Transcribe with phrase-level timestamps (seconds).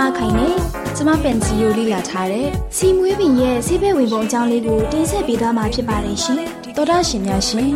[0.00, 0.54] မခိုင်နဲ့
[0.96, 6.38] ကျမပန်စီယိုလေးလာထားတဲ့စီမွေးပင်ရဲ့ဆေးဘက်ဝင်ပုံအကြောင်းလေးကိုတင်ဆက်ပေးသွားမှာဖြစ်ပါတယ်ရှင်။
[6.76, 7.72] သောတာရှင်များရှင်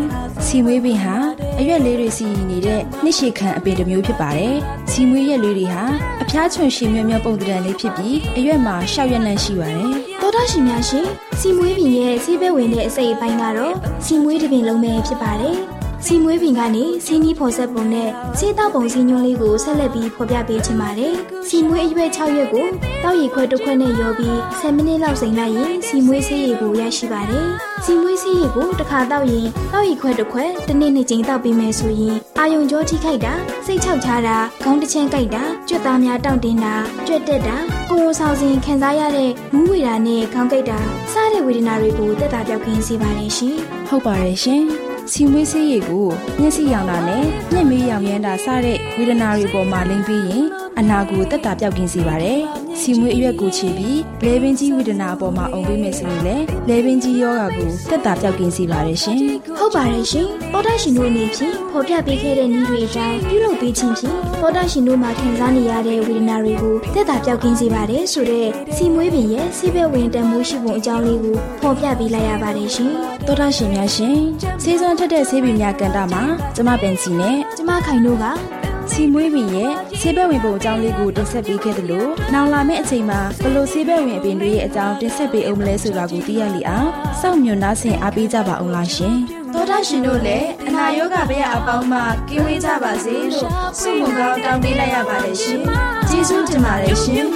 [0.47, 1.15] စီမွေးပင်ဟာ
[1.59, 4.55] အရွက်လေးတွေစီနေတဲ့နှစ်ရှည်ခံအပင်တစ်မျိုးဖြစ်ပါတယ်။
[4.91, 5.85] စီမွေးရက်လေးတွေဟာ
[6.23, 11.07] အဖျားချွန်ရှင်မြမြပုံတံလေးဖြစ်ပြီးအရွက်မှာရှောက်ရက်လန့်ရှိပါတယ်။သောတာရှင်များရှင်
[11.41, 13.75] စီမွေးပင်ရဲ့ဆေးဘက်ဝင်တဲ့အစိတ်အပိုင်းကတော့
[14.05, 15.57] စီမွေးတစ်ပင်လုံးပဲဖြစ်ပါတယ်။
[16.07, 18.09] စီမွေးပင်ကနေစီနီးဖော်ဆက်ပုံနဲ့
[18.39, 21.15] စေးတောက်ပုံစီညွှန်းလေးကိုဆက်လက်ပြီးဖော်ပြပေးချင်ပါတယ်။
[21.49, 22.67] စီမွေးအရွက်6ရွက်ကို
[23.03, 27.47] တောက်ရီခွဲတစ်ခွက်နဲ့ရောပြီး10မိနစ်လောက်စိမ်လိုက်ရင်စီမွေးဆေးရည်ကိုရရှိပါတယ်။
[27.85, 33.33] စီမွေးဆေးရည်ကိုတစ်ခါတောက်ရင်တောက်ရီခွဲတစ်ခွက်တစ်နေ့နှစ်ကြိမ်တောက်ပြီးမယ်ဆိုရင်အာယုံကြောထိခိုက်တာ
[33.67, 36.75] စိတ်ချောက်ချတာခေါင်းတစ်ချမ်းကိုက်တာကြွက်သားများတောင့်တင်းတာ
[37.07, 37.57] ကြွက်တက်တာ
[37.91, 40.79] ကိုယ်ဝန်ဆောင်စဉ်ခံစားရတဲ့မူးဝေတာနဲ့ခေါင်းကိုက်တာ
[41.13, 43.57] စတဲ့ဝေဒနာတွေကိုတက်တာပြောက်ကင်းစေပါတယ်ရှင်။
[43.89, 44.65] ဟုတ်ပါတယ်ရှင်။
[45.13, 46.07] စီမွေးဆေးရည်ကို
[46.41, 50.45] မျက်စိရောင်တာနဲ့မျက်မေးရောင်ရမ်းတာစတဲ့ဝေဒနာတွေပေါ်မှာလိမ့်ပြီးရင်
[50.79, 52.39] အနာကိုတက်တာပြောက်ကင်းစေပါတယ်။
[52.81, 59.19] စီမွေးအရွက်ကိုချီပြီးလဲပင်ကြီးဝေဒနာအပေါ်မှာအုံပေးမယ်ဆိုရင်လည်းလဲပင်ကြီးယောဂါကိုတက်တာပြောက်ကင်းစေပါတယ်ရှင်။
[59.59, 72.93] ဟုတ်ပါတယ်ရှင်။ပေါ်တာရှင်တို့အနေဖြင့်ဖော်ပြပေးခဲ့တဲ့နည်းတွေအတိုင်းပြုလုပ်ပေးခြင်းဖြင့်ပေါ်တာရှင်တို့မှာခံစားနေရတဲ့ဝေဒနာတွေကိုတက်တာပြောက်ကင်းစေပါတယ်ဆိုတော့စီမွေးပင်ရဲ့ဆေးဘက်ဝင်တန်မိုးရှိပုံအကြောင်းလေးကိုဖော်ပြပေးလိုက်ရပါတယ်ရှင်။
[73.27, 74.17] တော်တာရှင်များရှင်။
[74.63, 76.23] ဆေးစွမ်းထက်တဲ့ဆေးပင်များကန်တာမှာ
[76.57, 78.27] ကျမပင်စီနဲ့ကျမခိုင်တို့က
[78.91, 86.89] စီမွေးပင်ရဲ့ဆေးဘက်ဝင်ပုံအကြောင်းလေးကိုတင်ဆက်ပေးခဲ့သလိုနောင်လာမယ့်အချိန်မှာဘလို့ဆေးဘက်ဝင်အပင်တွေရဲ့အကြောင်းတင်ဆက်ပေးအောင်မလဲဆိုတာကိုသိရလေအောင်
[87.21, 89.17] စောင့်မျှော်နှားဆင်အားပေးကြပါအောင်လားရှင်
[89.53, 93.49] သောတာရှင်တို့လည်းအနာရောဂါဘေးအပေါင်းမှကင်းဝေးကြပါစေလို့
[93.81, 95.61] ဆုမွန်ကောင်းတောင်းပေးလိုက်ရပါတယ်ရှင်
[96.09, 97.27] ကျေးဇူးတင်ပါတယ်ရှင်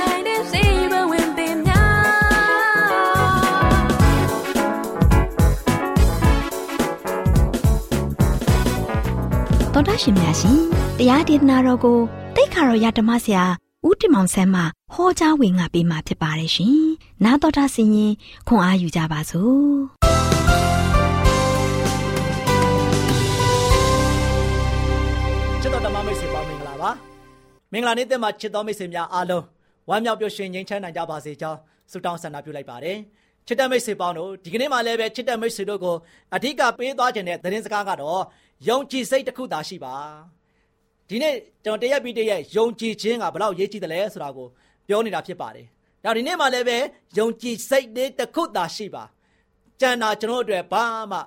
[9.74, 11.98] တော်တာရှင်များရှင် တရားဒေသနာတော်ကို
[12.36, 13.44] တိတ်ခါတော်ရဓမ္မဆရာ
[13.86, 14.62] ဦးတင်မောင်ဆန်းမှ
[14.94, 16.78] ဟောကြားဝင်ငါပေးมาဖြစ်ပါတယ်ရှင်။
[17.24, 18.12] နားတော်တာဆင်ရင်
[18.48, 19.70] ခွန်အားယူကြပါစို့။
[25.62, 26.90] ချစ်တော်ဓမ္မမိတ်ဆွေပေါင်းမင်္ဂလာပါ။
[27.72, 29.44] မင်္ဂလာနေ့တက်မှာချစ်တော်မိတ်ဆွေများအားလုံး
[29.88, 31.58] ဝမ်းမြောက်ပျော်ရွှင်ငြိမ်းချမ်းနိုင်ကြပါစေကြောင်း
[31.90, 32.96] ဆုတောင်းဆန္ဒပြုလိုက်ပါတယ်။
[33.46, 35.96] ချစ်တဲ့မိတ်ဆွေပေါင်းတို့ဒီကနေ့မှလည်းပဲချစ်တဲ့မိတ်ဆွေတို့ကို
[36.34, 38.22] အဓိကပေးသွားခြင်းတဲ့သတင်းစကားကတော့
[38.68, 39.96] ယုံကြည်စိတ်တစ်ခုသာရှိပါ
[41.08, 44.46] ဒီနေ့ကျွန်တော်တရက်ပြီးတရက်ယုံကြည်ခြင်းကဘလောက်ရေးကြည့်တယ်လဲဆိုတာကို
[44.88, 45.66] ပြောနေတာဖြစ်ပါတယ်
[46.04, 46.78] ဒါဒီနေ့မှလည်းပဲ
[47.18, 49.04] ယုံကြည်စိတ်လေးတစ်ခုသာရှိပါ
[49.80, 51.18] ကြံတာကျွန်တော်တို့အတွက်ဘာမှ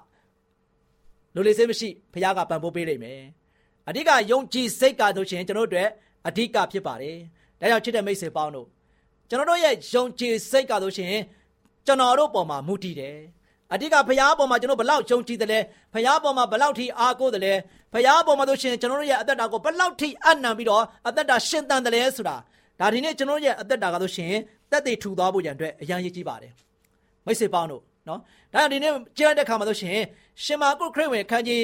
[1.35, 3.21] လိုလေစိတ်မရှိဖခင်ကပံ့ပိုးပေးလိမ့်မယ်
[3.89, 5.89] အဓိကယုံကြည်စိတ်ကဆိုရှင်ကျွန်တော်တို့အတွက်
[6.27, 7.17] အဓိကဖြစ်ပါတယ်
[7.59, 8.67] ဒါကြောင့်ချစ်တဲ့မိတ်ဆွေပေါင်းတို့
[9.29, 11.15] ကျွန်တော်တို့ရဲ့ယုံကြည်စိတ်ကဆိုရှင်
[11.85, 13.17] ကျွန်တော်တို့ပေါ်မှာမူတည်တယ်
[13.73, 15.59] အဓိကဘုရားပေါ်မှာကျွန်တော်ဘလောက်ယုံကြည်တယ်လဲ
[15.93, 17.53] ဘုရားပေါ်မှာဘလောက်ထိအားကိုးတယ်လဲ
[17.93, 22.35] ဘုရားပေါ်မှာဆိုရှင်ကျွန်တော်တို့ရဲ့အသက်တာကိုဘလောက်ထိအနံပြီးတော့အသက်တာရှင်သန်တယ်လဲဆိုတာ
[22.79, 24.33] ဒါဒီနေ့ကျွန်တော်ရဲ့အသက်တာကဆိုရှင်
[24.71, 26.51] တက်တည်ထူသွားဖို့ကြံအတွက်အရန်ရည်ကြီးပါတယ်
[27.25, 28.19] မိတ်ဆွေပေါင်းတို့နော်
[28.53, 29.99] ဒါဒီနေ့ကြည့်တဲ့ခါမှာဆိုရှင်
[30.43, 31.63] ရှင်မာကုခရစ်ဝင်ခန်းကြီး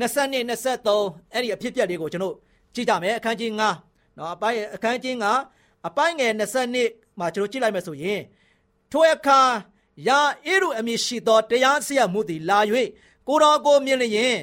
[0.00, 0.44] 20နှစ်
[0.84, 2.34] 23အဲ့ဒီအဖြစ်အပျက်လေးကိုကျွန်တော်
[2.74, 3.60] ကြည့်ကြမယ်အခန်းကြီး9
[4.18, 5.14] နော်အပိုင်းအခန်းကြီး
[5.50, 8.20] 9အပိုင်းငယ်20နှစ်မှာကျွန်တော်ကြည့်လိုက်မယ်ဆိုရင်
[8.92, 9.40] ထိုအခါ
[10.06, 12.58] ယာအေရုအမည်ရှိသောတရားစီရင်မှုသည်လာ၍
[13.26, 14.36] ကိုတော်ကိုမြင်လျင်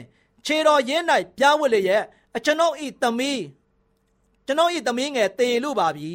[0.45, 1.03] ခြေတော်ရင်း၌
[1.37, 2.03] ပြားဝတ်လျက်
[2.35, 3.43] အကျွန်ုပ်ဤသမီး
[4.45, 6.13] ကျွန်ုပ်ဤသမီးငယ်တေလူပါပြီ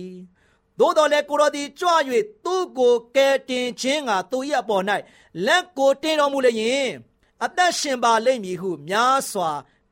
[0.78, 1.90] သို့တော်လည်းကိုတော်သည်ကြွ၍
[2.44, 4.84] သူ့ကိုကဲတင်ခြင်းကသူ၏အပေါ်၌
[5.46, 6.88] လက်ကိုတင်တော်မူလျင်
[7.44, 9.50] အသက်ရှင်ပါလိမ့်မည်ဟုများစွာ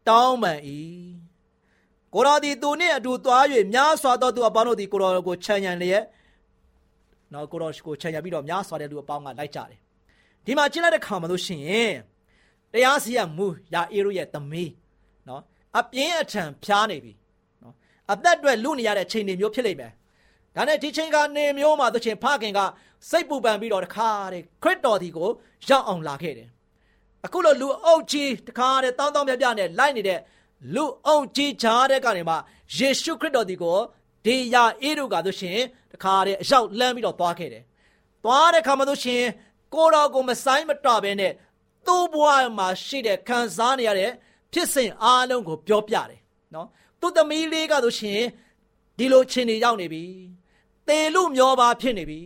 [0.09, 0.61] တောင်းပန်၏
[2.15, 6.05] ကိုတော်သည်သူနှင့်အတူသွား၍များစွာသောသူအပေါင်းတို့သည်ကိုတော်ကိုချမ်းရံလျက်
[7.33, 9.79] နော်ကိုတော်ကိုချန်ရပြီးတော့များစွာတဲ့လူအပေါင်းကလိုက်ကြတယ်
[10.45, 11.95] ဒီမှာကျင်းလိုက်တဲ့ခါမှာလို့ရှိရင်
[12.73, 14.73] တရားစီရင်မှုယာအေရုရဲ့သမီး
[15.29, 15.43] နော်
[15.79, 17.13] အပြင်းအထန်ဖျားနေပြီ
[17.63, 17.75] နော်
[18.13, 19.93] အသက်အတွက်လူနေရတဲ့ချိန်တွေမျိုးဖြစ်လိမ့်မယ်
[20.57, 22.61] ဒါနဲ့ဒီချိန်ကနေမျိုးမှာသချင်းဖခင်က
[23.11, 25.29] စိတ်ပူပန်ပြီးတော့တခါတဲ့ခရစ်တော်ဒီကို
[25.69, 26.49] ရောက်အောင်လာခဲ့တယ်
[27.25, 30.21] အခုလိုလူအုပ်ကြီးတခါတဲ့တောင်းတောင်းပြပြနဲ့လိုက်နေတဲ့
[30.75, 32.37] လူအုပ်ကြီးချားတဲ့ကနေမှ
[32.77, 33.79] ယေရှုခရစ်တော်ဒီကို
[34.25, 35.59] ဒီယာအေရုကဆိုရှင်
[35.93, 37.63] တခါတည်းအရောက်လမ်းပြီးတော့သွားခဲ့တယ်။
[38.25, 39.23] သွားတဲ့ခါမှဆိုရှင်
[39.75, 41.33] ကိုတော်ကိုမဆိုင်မတော့ဘဲနဲ့
[41.87, 42.29] သူ့ဘဝ
[42.59, 44.11] မှာရှိတဲ့ခံစားနေရတဲ့
[44.53, 46.21] ဖြစ်စဉ်အားလုံးကိုပြောပြတယ်
[46.55, 46.69] နော်။
[47.01, 48.21] သူ့သမီးလေးကဆိုရှင်
[48.99, 50.05] ဒီလိုချင်းနေရောက်နေပြီ။
[50.89, 52.21] တေလူမျောပါဖြစ်နေပြီ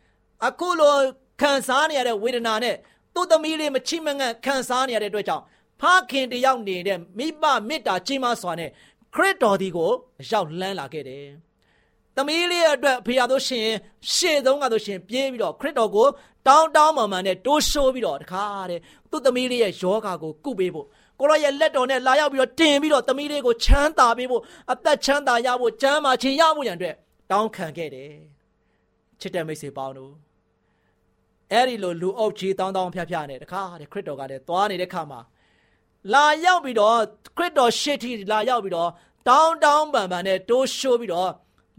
[0.46, 0.96] ။အခုလို
[1.40, 2.76] ခံစားနေရတဲ့ဝေဒနာနဲ့
[3.14, 5.44] သူ့သမီးလေးမချိမငန့်ခံစားနေရတဲ့အတွက်ကြောင့်
[5.80, 8.70] ဖခင်တယောက်နေတဲ့မိဘမေတ္တာကြီးမားစွာနဲ့
[9.14, 9.90] ခရစ်တော်ဒီကို
[10.30, 11.26] ရောက်လန်းလာခဲ့တယ်။
[12.16, 13.66] သမီးလေးအတွက်ဖေရတို့ရှင်
[14.14, 16.06] ရှေ့ဆုံးကတို့ရှင်ပြေးပြီးတော့ခရစ်တော်ကို
[16.46, 18.80] တောင်းတောင်းမှန်မှန်နဲ့တိုးရှိုးပြီးတော့တခါတဲ့
[19.10, 20.86] သူ့သမီးလေးရဲ့ယောဂါကိုကုပေးဖို့
[21.20, 26.94] ကိုရောရဲ့လက်တော်နဲ့လာရောက်ပြီးတော့တင်ပြီးတော့သမီးလေးကိုချမ်းသာပေးဖို့အသက်ချမ်းသာရဖို့ကျမ်းမာခြင်းရဖို့ရန်အတွက်
[27.30, 28.12] တောင်းခံခဲ့တယ်
[29.20, 30.12] ချစ်တဲ့မိတ်ဆွေပေါင်းတို့
[31.52, 35.20] အဲ့ဒီလိုလူအုပ်ကြီးတောင်းတောင်းဖျားဖျားနဲ့တခါတဲ့ခရစ်တော်ကလည်းသွားနေတဲ့ခါမှာ
[36.12, 36.96] လာရောက်ပြီးတော့
[37.36, 38.90] ခရစ်တော်ရှေ့ထိလာရောက်ပြီးတော့
[39.28, 41.30] တောင်းတောင်းပန်ပန်နဲ့တိုးရှိုးပြီးတော့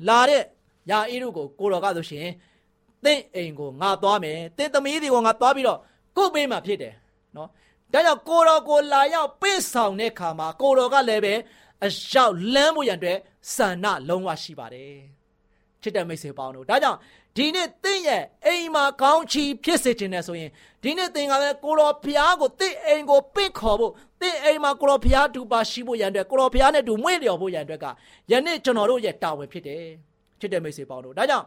[0.08, 0.44] လာတဲ့
[0.90, 2.28] ယာအေးတို့ကိုကိုတော်ကဆိုရှင်
[3.04, 5.80] သင့်အိမ်ကိုငါသွားမယ်သင့်သမီးတွေကိုငါသွားပြီးတော့
[6.18, 6.94] ကုတ်ပေးမှဖြစ်တယ်
[7.36, 7.50] နော်
[7.94, 11.34] ဒါကြောင့်ကိုတော်ကိုလာရောက်ပင့်ဆောင်တဲ့ခါမှာကိုတော်ကလည်းပဲ
[11.86, 13.18] အရောက်လမ်းဖို့ရန်အတွက်
[13.56, 14.96] ဆန္ဒလုံးဝရှိပါတယ်
[15.82, 17.00] ချစ်တဲ့မိတ်ဆွေပေါင်းတို့ဒါကြောင့်
[17.38, 20.50] ဒီနေ့သင်ရဲ့အိမ်မှာကောင်းချီဖြစ်စေခြင်းနဲ့ဆိုရင်
[20.84, 27.86] ဒီနေ့သင်ကလည်းကိုတော်ဘုရားကိုသင်အိမ်ကိုပင့်ခေါ်ဖို့သင်အိမ်မှာကိုတော်ဘုရားတူပါရှိဖို့ရန်အတွက်ကိုတော်ဘုရားနဲ့တူမွေ့လျော်ဖို့ရန်အတွက်က
[28.32, 29.82] ယနေ့ကျွန်တော်တို့ရဲ့တာဝန်ဖြစ်တယ်
[30.40, 31.46] ချစ်တဲ့မိတ်ဆွေပေါင်းတို့ဒါကြောင့်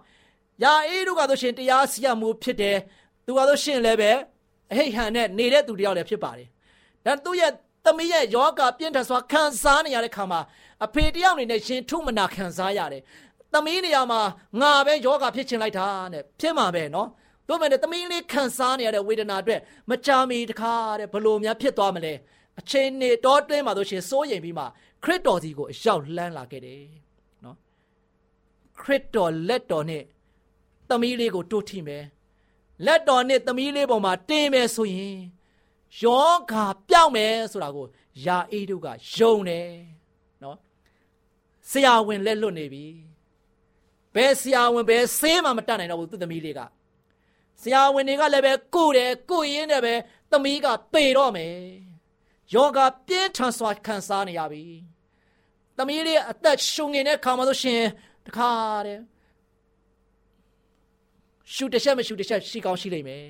[0.63, 2.77] ယာအေးတို့ကဆိုရှင်တရားစီရင်မှုဖြစ်တယ်
[3.27, 4.11] သူကဆိုရှင်လည်းပဲ
[4.73, 6.49] အဟိတ်ဟန်နဲ့နေတဲ့သူတယောက်လည်းဖြစ်ပါတယ်
[7.05, 7.53] ဒါသူ့ရဲ့
[7.85, 10.41] သမီးရဲ့ယောဂပြင်းထန်စွာခံစားနေရတဲ့ခါမှာ
[10.85, 13.03] အဖေတယောက်အနေနဲ့ရှင်ထုမနာခံစားရတယ်
[13.55, 14.21] သမီးနေရာမှာ
[14.61, 17.09] ငါပဲယောဂဖြစ်ချင်လိုက်တာတဲ့ဖြစ်မှာပဲနော်
[17.49, 22.15] တို့မဲ့သမီးလေးခံစားနေရတဲ့ဝေဒနာအတွက်မချာမီတခါတဲ့ဘလို့များဖြစ်သွားမလဲ
[22.61, 24.65] အချိန်နေတော့တွင်းပါလို့ရှင်စိုးရိမ်ပြီးမှ
[25.05, 26.85] ခရစ်တော်စီကိုအရောက်လှမ်းလာခဲ့တယ်
[27.45, 27.57] နော်
[28.81, 30.03] ခရစ်တော်လက်တော်နဲ့
[30.91, 32.05] သမီးလေးကိုတို့ထိမယ်
[32.87, 35.19] လက်တော်နဲ့သမီးလေးပေါ်မှာတင်းမယ်ဆိုရင်
[36.03, 37.87] ယောဂါပြောင်းမယ်ဆိုတာကို
[38.25, 39.71] ယာအေးတို့ကယုံတယ်
[40.43, 40.57] နော်
[41.71, 42.85] ဆရာဝန်လက်လွတ်နေပြီ
[44.19, 46.61] ဘယ်ဆရာဝန်ဘယ်ဆေးမှမတတ်နိုင်တော့ဘူးသူ့သမီးလေးက
[47.63, 49.95] ဆရာဝန်တွေကလည်းပဲကိုတယ်ကိုရင်းနဲ့ပဲ
[50.31, 51.55] သမီးကပေတော့မယ်
[52.55, 54.65] ယောဂပြင်းထန်စွာခံစားနေရပြီ
[55.77, 57.83] သမီးလေးအသက်ရှုံငင်တဲ့ခါမှဆိုရှင်
[58.27, 58.51] တခါ
[58.87, 58.99] တဲ့
[61.55, 63.27] ရှူတစ်ချက်မရှူတစ်ချက်ရှိကောင်းရှိလိမ့်မယ်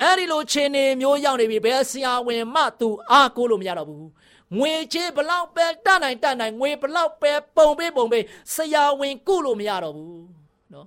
[0.00, 4.06] အဲ့ဒီလိုခြေနေမျိုးရောက်နေပြီဘယ်ဆရာဝန်မှသူအားကိုးလို့မရတော့ဘူး
[4.58, 10.24] ငွေချေးဘလောက်ပဲတနိုင်တနိုင်ငွေဘလောက်ပဲပုံပေးပုံပေးဆရာဝန်ကုလို့မရတော့ဘူး
[10.72, 10.86] နော်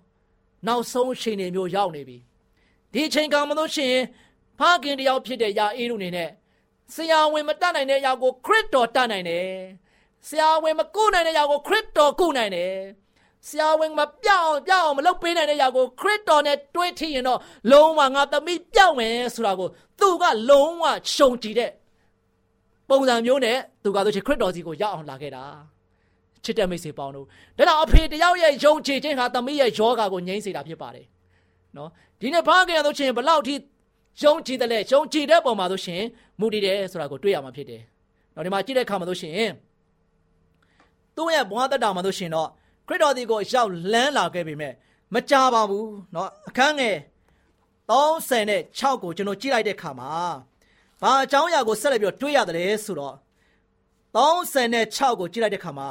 [0.67, 2.17] နောက်ဆုံးရှင်နေမျိုးရောက်နေပြီ
[2.91, 3.93] ဒီအချိန်ကမလို့ရှင်
[4.59, 6.29] ဖခင်တယောက်ဖြစ်တဲ့ယာအေးတို့နေနဲ့
[6.95, 9.47] ဆရာဝန်မတတ်နိုင်တဲ့အရာကိုခရစ်တော်တတ်နိုင်တယ်
[10.27, 12.73] ဆရာဝန်မကုနိုင်တဲ့အရာကိုခရစ်တော်ကုနိုင်တယ်
[13.47, 17.39] ဆရာဝန်မပြောင်းပြောင်းမလုပ်ပေးနိုင်တဲ့အရာကိုခရစ်တော်နဲ့တွဲထည့်ရင်တော့
[17.71, 19.69] လုံးဝငါသမီးပြောင်းမယ်ဆိုတာကို
[19.99, 21.71] သူကလုံးဝရှုံတည်တဲ့
[22.88, 25.44] ပုံစံမျိုးနဲ့သူကဆိုချင်ခရစ်တော်စီကိုရောက်အောင်လာခဲ့တာ
[26.44, 27.26] ချစ်တဲ့မိတ်ဆွေပေါင်းတို့
[27.58, 31.06] ဒါတော့အဖေတယောက်ရဲ့ယုံကြည်ခြင်းဟာသမီးရဲ့ယောဂါကိုငြိမ်းစေတာဖြစ်ပါတယ်
[31.76, 33.54] နော်ဒီနေ့ဘာကြရလို့ချင်းဘလောက်ထိ
[34.22, 36.02] ယုံကြည်တယ်လဲယုံကြည်တဲ့ပုံမှာဆိုရှင်
[36.40, 37.82] မူတည်တယ်ဆိုတာကိုတွေ့ရမှာဖြစ်တယ်
[38.34, 39.50] နော်ဒီမှာကြည့်တဲ့အခါမှာဆိုရှင်
[41.16, 42.48] သူ့ရဲ့ဘဝတတမှာဆိုရှင်တော့
[42.88, 44.72] ခရစ်တော်ဒီကိုရောက်လန်းလာခဲ့ပြီမဲ့
[45.14, 46.96] မကြပါဘူးเนาะအခန်းငယ်
[47.90, 50.10] 36ကိုကျွန်တော်ကြည့်လိုက်တဲ့အခါမှာ
[51.01, 53.15] ဘာအကြောင်းအရာကိုဆက်လက်ပြီးတော့တွေးရတယ်ဆိုတော့
[54.15, 55.89] 36ကိုကြည့်လိုက်တဲ့ခါမှာ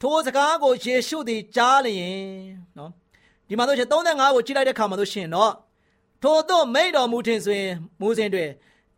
[0.00, 2.20] ထိုစကားကိုယေရှုသည်ကြားလျင်
[2.78, 2.90] နော်
[3.48, 5.52] ဒီမှာဆိုရှင်35ကိုကြည့်လိုက်တဲ့ခါမှာဆိုရှင်တော့
[6.22, 8.46] ထိုတို့မိန်တော်မူထင်ဆိုရင်မူစဉ်တွေ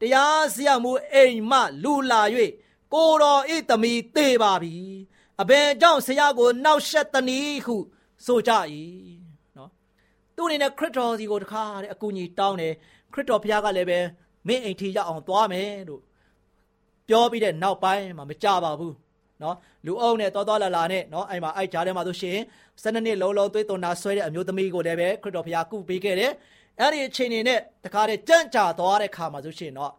[0.01, 2.23] တရားစရာမူအိမ်မှလူလာ၍
[2.95, 4.75] ကိုတော်ဤသမီးသေပါပြီ
[5.41, 7.77] အဘယ်ကြောင့်ဆရာကိုနှောက်ယှက်သနည်းဟု
[8.27, 8.53] ဆိုကြ၏
[9.57, 9.71] နော်
[10.37, 12.75] သူအနေနဲ့ခရစ်တော်စီကိုတခါတဲ့အကူအညီတောင်းတယ်
[13.13, 14.01] ခရစ်တော်ဘုရားကလည်းပဲ
[14.47, 16.03] မင်းအိမ်ထီရောက်အောင်သွားမယ်လို့
[17.09, 18.95] ပြောပြီးတဲ့နောက်ပိုင်းမှာမကြပါဘူး
[19.43, 19.57] နော်
[19.87, 22.39] လူအုပ်နဲ့တော်တော်လာလာနဲ့နော်အဲ့မှာအဲ့ကြားထဲမှာဆိုရှင်
[22.83, 26.33] ၁၂နှစ်လုံးလုံးသွေးသွန်တာဆွဲတဲ့အမျိုးသမီးကိုလည်းပဲခရစ်တော်ဘုရားကုပေးခဲ့တယ်
[26.81, 29.93] အဲ့ဒီအချိန်နေနဲ့တခါတည်းကြံ့ကြာသွားတဲ့ခါမှာဆိုရှင်တော့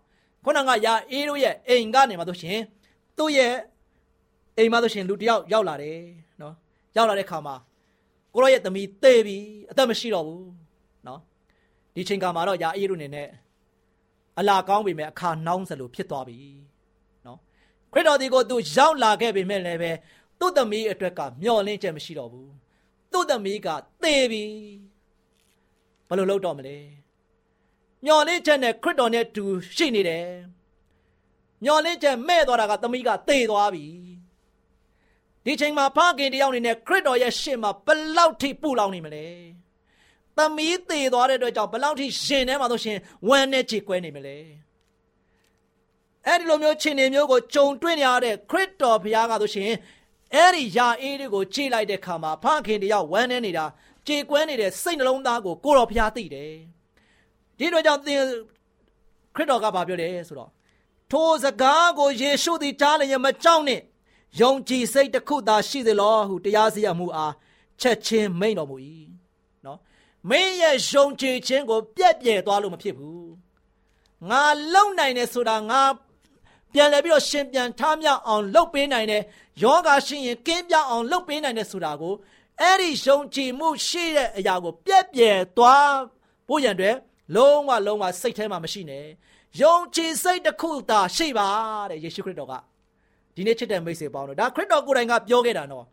[0.46, 2.60] ခုနကယာအေးတို့ရဲ့အိမ်ကနေမှာဆိုရှင်
[3.18, 3.54] သူ့ရဲ့
[4.58, 6.00] အိမ်မှာဆိုရှင်လူတယောက်ရောက်လာတယ်
[6.42, 6.54] နော်
[6.98, 7.56] ရောက်လာတဲ့ခါမှာ
[8.34, 9.38] ကိုရောရဲ့သမီးသေပြီ
[9.72, 10.50] အသက်မရှိတော့ဘူး
[11.08, 11.20] နော်
[11.96, 13.28] ဒီချိန်ကမှာတော့ယာအေးတို့နေနဲ့
[14.42, 16.38] အလာကောင်းပြီမဲ့အခါနှောင်းစလို့ဖြစ်သွားပြီ
[17.26, 17.40] နော်
[17.94, 19.92] ခရစ်တော်ဒီကိုသူရောက်လာခဲ့ပြီမဲ့လည်းပဲ
[20.40, 22.52] သူ့သမီးအတွက်ကမျော်လင့်ချက်မရှိတော့ဘူး
[23.12, 23.68] သူ့သမီးက
[24.04, 24.46] သေပြီ
[26.08, 26.78] ဘယ်လိုလုပ်တော့မလဲ
[28.06, 29.44] မျော်လင့်ချက်နဲ့ခရစ်တော်နဲ့တူ
[29.76, 30.28] ရှိနေတယ်
[31.64, 33.86] မျော်လင့်ချက်မဲ့သွားတာကသမီးကသေသွားပြီ
[35.46, 39.26] ဒီချိန်မှာဖခင်တယောက်အနေနဲ့ခရစ်တော်ရဲ့ရှေ့မှာဘလောက်ထိပူလောင်နေမလဲ
[40.38, 42.98] သမီးသေသွားတဲ့အတွက်ကြောင့်ဘလောက်ထိရှင်ထဲမှာဆိုရှင်
[43.28, 44.38] ဝမ်းနဲ့ကြေကွဲနေမလဲ
[46.28, 49.72] အဲ့ဒီလိုမျိုးခြေနေမျိုးကိုကြုံတွေ့နေရတဲ့ခရစ်တော်ဘုရားကဆိုရှင်
[50.36, 53.66] အဲ့ဒီယာအေးတွေကိုကြိလိုက်တဲ့ခါမှာဖခင်တယောက်ဝမ်းနေနေတာ
[54.08, 56.54] ကြေကွဲနေတဲ့စိတ်နှလုံးသားကိုကိုတော်ဘုရားသိတယ်
[57.58, 58.22] ဒီတော့ကြောင့်သင်
[59.36, 60.50] ခရစ်တော်ကဘာပြောလဲဆိုတော့
[61.12, 63.82] ထိုစကားကိုယေရှုသည်ကြားလျင်မကြောက်နဲ့
[64.42, 67.34] ယုံကြည်စိတ်တစ်ခုသာရှိသလောဟုတရားစီရင်မှုအား
[67.82, 68.78] ချက်ချင်းမိန်တော်မူ၏
[69.10, 69.21] နော်
[70.30, 73.32] မင်းရဲ့ယုံကြည်ခြင်းကို ပြက်ပြယ်သွားလို့မဖြစ်ဘူး
[74.30, 75.82] ငါလုံနိုင်တယ်ဆိုတာငါ
[76.74, 79.24] ပြန်လဲပြီးတော့ရှင်ပြန်ထားမြောက်အောင်လုပ်ပေးနိုင်တယ်
[79.64, 82.14] ယောဂရှိရင်ကင်းပြအောင်လုပ်ပေးနိုင်တယ်ဆိုတာကို
[82.62, 85.94] အဲ့ဒီယုံကြည်မှုရှိတဲ့အရာကိုပြက်ပြယ်သွား
[86.48, 86.96] ဖို့ရန်အတွက်
[87.36, 89.06] လုံးဝလုံးဝစိတ်ထဲမှာမရှိနဲ့
[89.62, 91.48] ယုံကြည်စိတ်တစ်ခုသာရှိပါ
[91.92, 92.54] တဲ့ယေရှုခရစ်တော်က
[93.36, 95.86] ဒီနေ့ချစ်တဲ့မိတ်ဆွေပေါင်းတို့ဒါခရစ်တော်ကိုယ်တိုင်ကပြောခဲ့တာနော်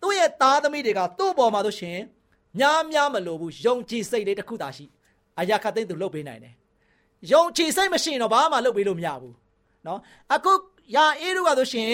[0.00, 1.98] သူ့ရဲ့သားသမီးတွေကသူ့ဘော်မှာဆိုရှင်
[2.58, 4.86] များများမလိုဘူးယုံကြည်စိတ်လေးတစ်ခုသာရှိ
[5.40, 6.54] အရာခတ်သိမ့်သူလုပ်ပေးနိုင်တယ်
[7.32, 9.34] ယုံကြည်စိတ်မရှိရင်တော့ဘာမှလုပ်ပေးလို့မရဘူး
[9.86, 10.00] နော်
[10.34, 10.52] အခု
[10.94, 11.90] ယာအေးတို့ကဆိုရှင်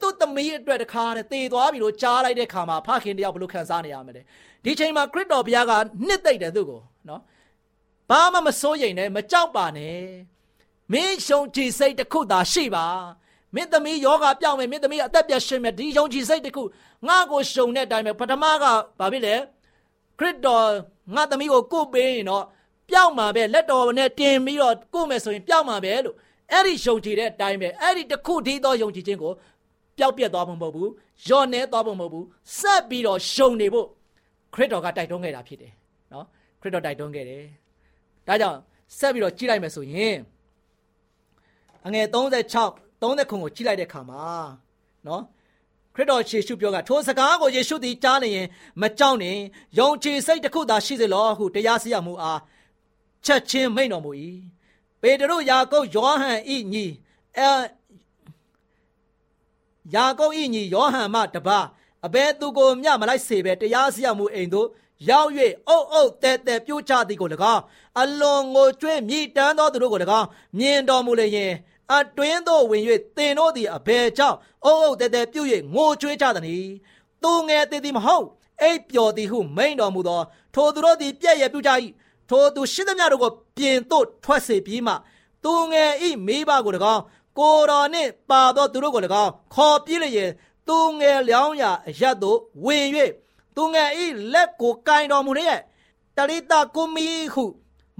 [0.00, 4.22] သူ့သမီးအတွက်တခါတည်းတည်သွားပြီလို့ကြားလိုက်တဲ့ခါမှာဖခင်တယောက်ဘလို့ခံစားနေရမလဲ
[4.64, 5.72] ဒီချိန်မှာခရစ်တော်ဘုရားက
[6.06, 7.20] နှစ်သိမ့်တယ်သူ့ကိုနော်
[8.10, 9.98] ဘာမှမစိုးရိမ်နဲ့မကြောက်ပါနဲ့
[10.92, 12.86] မင်းရှုံကြည်စိတ်တစ်ခုသာရှိပါ
[13.54, 16.62] မင်းသမီးယောဂပြောင်းမယ်မင်းသမီးအသက်ပြတ်ရှင်မယ်ဒီယုံကြည်စိတ်တစ်ခု
[17.08, 18.64] ငါ့ကိုရှုံတဲ့အတိုင်းပဲပထမက
[18.98, 19.34] ဘာဖြစ်လဲ
[20.18, 20.66] ခရစ်တော်
[21.14, 22.44] ငါသမီးကိုကို့ပေးရင်တော့
[22.90, 26.16] ပြောင်းမှာပဲလက်တော်နဲ့တင်ပြီးတော့ကို့မယ်ဆိုရင်ပြောင်းမှာပဲလို့
[26.52, 29.32] အဲ့ဒီယုံကြည်တဲ့အတိုင်းပဲအဲ့ဒီတစ်ခုတည်းသောယုံကြည်ခြင်းကို
[29.98, 30.90] ပျောက်ပြက်သွားမှာမဟုတ်ဘူး
[31.26, 32.26] ညော့နေသွားမှာမဟုတ်ဘူး
[32.58, 33.86] ဆက်ပြီးတော့ရှုံနေဖို့
[34.54, 35.72] ခရစ်တော်ကတိုက်တွန်းခဲ့တာဖြစ်တယ်
[36.12, 36.26] နော်
[36.60, 37.44] ခရစ်တော်တိုက်တွန်းခဲ့တယ်
[38.28, 38.58] ဒါကြောင့်
[38.98, 40.16] ဆက်ပြီးတော့ကြည့်လိုက်မယ်ဆိုရင်
[41.86, 44.22] အငယ်36 30ခုကိုကြည့်လိုက်တဲ့အခါမှာ
[45.06, 45.22] နော်
[45.94, 48.46] ခရစ်တော်ယေရှုပြောကထိုစကားကိုယေရှုသည်ကြားနေရင်
[48.80, 49.36] မကြောက်နဲ့
[49.78, 52.40] ယုံကြည်စိတ်တစ်ခုသာရှိစေလောဟုတရားစီရင်မှုအား
[53.24, 54.10] ချက်ချင်းမိန့်တော်မူ၏
[55.00, 56.84] ပေတရုယာကုပ်ယောဟန်ဤညီ
[57.38, 57.50] အဲ
[59.94, 61.58] ယာကုပ်ဤညီယောဟန်မှတပါ
[62.06, 64.68] အဘဲသူကိုမြမလိုက်စေပဲတရားစီရင်မှုအိမ်တို့
[65.08, 65.30] ရောက်၍
[65.68, 67.62] အုပ်အုပ်တဲတဲပြိုးချသည်ကို၎င်း
[68.00, 70.26] အလွန်ငိုကြွေးမြည်တမ်းသောသူတို့ကို၎င်း
[70.58, 71.52] မြင်တော်မူလျင်
[71.92, 72.82] အတွင်းသို့ဝင်၍
[73.16, 76.72] သင်တို့သည်အဘယ်ကြောင့်အုပ်အုပ်တဲတဲပြုတ်၍ငိုကြွေးကြသနည်း
[77.22, 78.26] သူငယ်တည်သည်မဟုတ်
[78.62, 80.22] အိပ်ပျော်သည်ဟုမိန်တော်မူသော
[80.54, 81.70] ထိုသူတို့သည်ပြည့်ရပြုကြ၏
[82.30, 84.94] ထိုသူရှိသမျှတို့ကိုပြင်သို့ထွက်စေပြီးမှ
[85.44, 87.02] သူငယ်ဤမိဘကို၎င်း
[87.38, 90.30] ကိုတော်နှင့်ပါသောသူတို့ကို၎င်းခေါ်ပြည့်လျင်
[90.68, 92.86] သူငယ်လျောင်းရာအရတ်သို့ဝင်၍
[93.56, 95.60] သူငယ်ဤလက်ကိုကင်တော်မူလျက်
[96.16, 97.44] တရိတကုမီဟု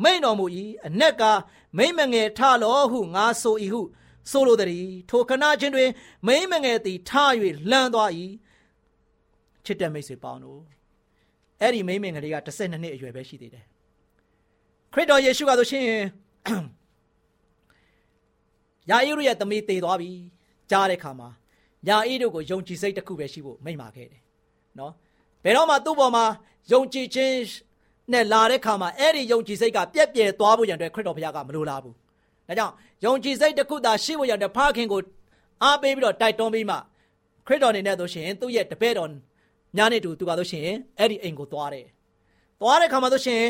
[0.03, 0.45] မိန်တော်မူ၏
[0.87, 1.23] အ내က
[1.78, 3.81] မိမ့်မငယ်ထလောဟုငါဆို၏ဟု
[4.31, 5.90] ဆိုလိုသည်ထိုခဏချင်းတွင်
[6.26, 7.11] မိမ့်မငယ်သည်ထ၍
[7.71, 8.11] လှမ်းသွား၏
[9.64, 10.61] ချစ်တဲ့မိတ်ဆွေပေါင်းတို့
[11.61, 13.64] အဲ့ဒီမိမ့်မငယ်လေးက12နှစ်အရွယ်ပဲရှိသေးတယ်
[14.93, 15.85] ခရစ်တော်ယေရှုကဆိုရှင်
[18.90, 20.11] ယာဣရုရဲ့သမီးတည်သွားပြီ
[20.71, 21.28] ကြားတဲ့ခါမှာ
[21.88, 24.23] ယာဣရုကိုယုံကြည်စိတ်တစ်ခုပဲရှိဖို့မိန့်ပါခဲ့တယ်
[24.78, 24.93] နော်
[25.45, 26.25] ဘယ်တော့မှသူ့ပေါ်မှာ
[26.73, 27.37] ယုံကြည်ခြင်း
[28.12, 31.94] နဲ့လာတဲ့ခါမှာအဲ့ဒီယုံကြည်စိတ်ကပြက်ပြဲသွားဖို့ရန်အတွက်ခရစ်တော်ဘုရားကမလိုလားဘူး
[32.49, 35.00] ဒါကြောင့်ယုံကြည်စိတ်တစ်ခုသာရှိဖို့ရန်အတွက်ဖခင်ကို
[35.62, 36.76] အားပေးပြီးတော့တိုက်တွန်းပြီးမှ
[37.46, 39.11] ခရစ်တော်အနေနဲ့ဆိုရှင်သူ့ရဲ့တပည့်တော်
[39.76, 40.68] ညာနေတူသူကဆိုရှင်
[40.99, 41.87] အဲ့ဒီအိမ်ကိုသွားတယ်
[42.61, 43.42] သွားတဲ့ခါမှာဆိုရှင်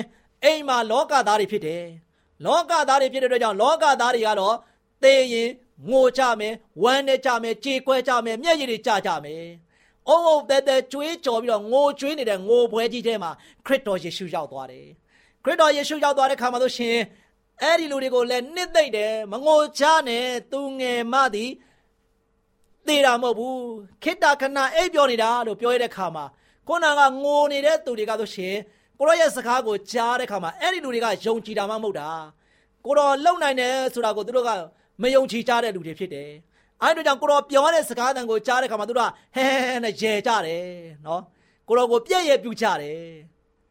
[0.44, 1.84] အိမ်မှာလောကသားတွေဖြစ်တယ်
[2.46, 4.56] လောကသားတွေဖြစ်တဲ့အတွက်ကြောင့်လောကသားတွေကတော့
[5.02, 5.50] သေရင်
[5.90, 9.44] ငိုကြမယ်ဝမ်းနဲ့ကြမယ်ကြေကွဲကြမယ်မျက်ရည်တွေကျကြမယ်
[10.08, 13.30] အုံအုံတဲတဲကျွေးကြော်ပြီးတော့ငိုကျွေးနေတဲ့ငိုပွဲကြီးထဲမှာ
[13.66, 14.86] ခရစ်တော်ယေရှုရောက်သွားတယ်
[15.44, 16.96] ခရစ်တော်ယေရှုရောက်သွားတဲ့ခါမှာဆိုရှင်
[17.62, 21.50] အဲ့ဒီလူတွေကိုလည်းနှစ်သိမ့်တယ်မငိုချနဲ့သူငယ်မသည်
[22.86, 23.58] သေတာမဟုတ်ဘူး
[24.02, 26.24] ခိတ္တခဏအိပ်ပျော်နေတာလို့ပြောရတဲ့ခါမှာ
[26.68, 28.54] ခုနကငိုနေတဲ့သူတွေကဆိုရှင်
[28.98, 32.08] ကိုရောရဲ့စကားကိုကြားတဲ့ခါမှာအဲ့ဒီလူတွေကယုံကြည်တာမှမဟုတ်တာ
[32.84, 34.50] ကိုရောလုံနိုင်တယ်ဆိုတာကိုသူတို့က
[35.02, 36.30] မယုံကြည်ကြတဲ့လူတွေဖြစ်တယ်
[36.82, 40.64] အဲ့တို့ကြောင့်ကိုရောပြောတဲ့စကားတန်ကိုကြားတဲ့ခါမှာသူတို့ကဟဲဟဲနဲ့ရဲကြတယ်
[41.06, 41.22] နော်
[41.68, 43.00] ကိုရောကိုပြည့်ရဲ့ပြူကြတယ်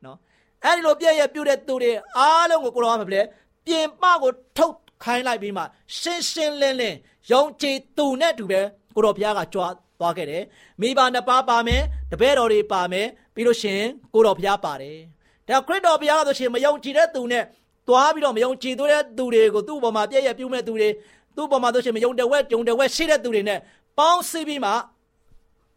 [0.06, 0.18] နော်
[0.64, 3.22] အဲ့ဒီလိုပြည့်ရဲ့ပြူတဲ့သူတွေအားလုံးကိုကိုရောကမပြလဲ
[3.66, 5.64] ပြင်ပကိုထုတ်ခိုင်းလိုက်ပြီးမှ
[6.00, 6.98] ရှင်းရှင်းလင်းလင်း
[7.32, 8.62] ယုံကြည်သူနဲ့တူပဲ
[8.96, 10.44] ကိုတော်ဘုရားကကြွားသွားခဲ့တယ်
[10.82, 11.82] မိဘနှစ်ပါးပါမယ်
[12.12, 13.82] တပည့်တော်တွေပါမယ်ပြီးလို့ရှင်
[14.14, 15.00] ကိုတော်ဘုရားပါတယ်
[15.48, 17.44] ဒါခရစ်တော်ဘုရားကဆိုရှင်မယုံကြည်တဲ့သူနဲ့
[17.88, 20.90] သွားပြီးတော့မယုံကြည်တဲ့သူတွေကိုသူ့ဘောမှာပြည့်ရပြုမဲ့သူတွေ
[21.36, 23.60] သူ့ပေါ်မှာဆိုရှင်မယုံတဲ့ဝက်ဂျုံတဲ့ဝက်ရှိတဲ့သူတွေနဲ့
[23.98, 24.72] ပေါင်းစည်းပြီးမှ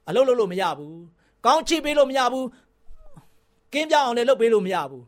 [0.09, 0.97] အလုပ်လုပ်လို့မရဘူး
[1.47, 2.47] ကောင်းချီးပေးလို့မရဘူး
[3.73, 5.05] ကင်းပြအောင်လည်းလုပ်ပေးလို့မရဘူး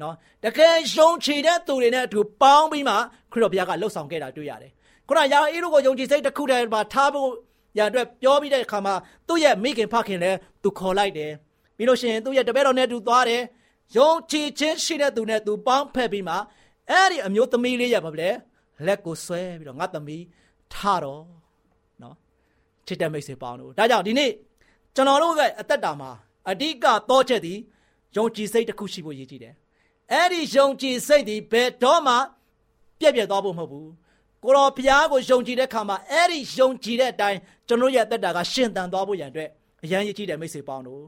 [0.00, 0.14] နော်
[0.44, 2.94] တကယ်ယုံကြည်တဲ့သူတွေနဲ့အတူပေါင်းပြီးမှ
[3.32, 4.72] ခရစ်တော်ဘုရားကလှုပ်ဆောင်ခဲ့တာတွေ့ရတယ်
[5.08, 7.30] ခုနယာအေးတို့ကိုယုံကြည်စိတ်တစ်ခုတည်းမှာထားဖို့
[7.78, 8.94] ရအတွက်ပြောပြီးတဲ့အခါမှာ
[9.28, 11.32] သူ့ရဲ့မိခင်ဖခင်လည်းသူခေါ်လိုက်တယ်
[11.76, 13.42] ပြီးလို့ရှိရင်သူ့ရဲ့တပည့်တော်နဲ့တူသွားတယ်
[13.96, 16.34] ယုံကြည်ခြင်းရှိတဲ့သူနဲ့သူပေါင်းဖက်ပြီးမှ
[16.90, 18.30] အဲ့ဒီအမျိုးသမီးလေးရပါဗလဲ
[18.86, 20.22] လက်ကိုဆွဲပြီးတော့ငါသမီး
[20.74, 21.22] ထတော့
[22.02, 22.14] နော်
[22.86, 24.30] ချစ်တဲ့မိတ်ဆွေပေါင်းတို့ဒါကြောင့်ဒီနေ့
[24.94, 26.10] ကျွန်တော်တို့ရဲ့အသက်တာမှာ
[26.50, 27.58] အဓိကတော့ချက်သည်
[28.16, 29.54] ယုံကြည်စိတ်တစ်ခုရှိဖို့ရည်ကြည်တယ်
[30.12, 32.14] အဲ့ဒီယုံကြည်စိတ်သည်ဘယ်တော့မှ
[33.00, 33.90] ပြက်ပြက်သွားဖို့မဟုတ်ဘူး
[34.42, 37.38] ကိုတော်ဘုရားကိုယုံကြည်တဲ့ခါမှာအဲ့ဒီယုံကြည်တဲ့အတိုင်း
[37.68, 39.48] ကျွန်တော်ရဲ့အသက်တာကရှင်သန်သွားဖို့ရန်အတွက်
[39.84, 41.02] အရန်ရည်ကြည်တဲ့မိတ်ဆွေပေါင်းတို့